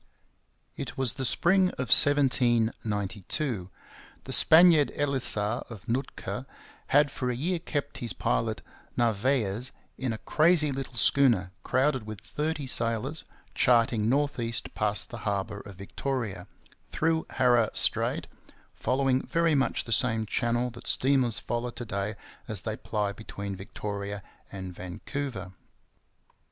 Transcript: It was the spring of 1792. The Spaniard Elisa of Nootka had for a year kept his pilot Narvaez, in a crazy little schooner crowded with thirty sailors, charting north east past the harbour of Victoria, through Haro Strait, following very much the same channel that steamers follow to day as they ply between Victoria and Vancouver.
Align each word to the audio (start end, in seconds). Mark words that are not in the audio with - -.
It 0.75 0.97
was 0.97 1.13
the 1.13 1.25
spring 1.25 1.69
of 1.77 1.93
1792. 1.93 3.69
The 4.23 4.33
Spaniard 4.33 4.91
Elisa 4.97 5.63
of 5.69 5.87
Nootka 5.87 6.47
had 6.87 7.11
for 7.11 7.29
a 7.29 7.35
year 7.35 7.59
kept 7.59 7.99
his 7.99 8.11
pilot 8.11 8.63
Narvaez, 8.97 9.71
in 9.99 10.11
a 10.11 10.17
crazy 10.17 10.71
little 10.71 10.95
schooner 10.97 11.51
crowded 11.61 12.07
with 12.07 12.19
thirty 12.19 12.65
sailors, 12.65 13.25
charting 13.53 14.09
north 14.09 14.39
east 14.39 14.73
past 14.73 15.11
the 15.11 15.17
harbour 15.19 15.59
of 15.59 15.75
Victoria, 15.75 16.47
through 16.89 17.27
Haro 17.29 17.69
Strait, 17.73 18.25
following 18.73 19.21
very 19.21 19.53
much 19.53 19.83
the 19.83 19.91
same 19.91 20.25
channel 20.25 20.71
that 20.71 20.87
steamers 20.87 21.37
follow 21.37 21.69
to 21.69 21.85
day 21.85 22.15
as 22.47 22.63
they 22.63 22.75
ply 22.75 23.11
between 23.13 23.55
Victoria 23.55 24.23
and 24.51 24.73
Vancouver. 24.73 25.53